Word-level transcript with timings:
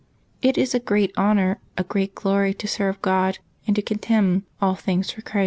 —'^ 0.01 0.03
It 0.41 0.57
is 0.57 0.73
a 0.73 0.79
great 0.79 1.11
honor, 1.15 1.59
a 1.77 1.83
great 1.83 2.15
glory 2.15 2.55
to 2.55 2.65
eerve 2.81 2.99
God, 3.03 3.37
and 3.67 3.75
to 3.75 3.83
contemn 3.83 4.47
all 4.59 4.73
things 4.73 5.11
for 5.11 5.21
God. 5.21 5.35